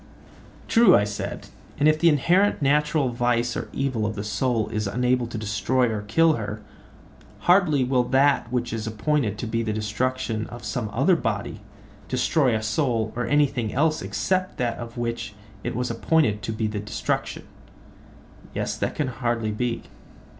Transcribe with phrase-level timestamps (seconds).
[0.67, 1.49] True, I said;
[1.79, 6.01] if the inherent natural vice or evil of the soul is unable to kill or
[6.01, 6.61] destroy her,
[7.41, 11.59] hardly will that which is appointed to be the destruction of some other body,
[12.07, 16.65] destroy a soul or anything else except that of which it was appointed to be
[16.65, 17.43] the destruction.
[18.55, 19.83] Yes, that can hardly be.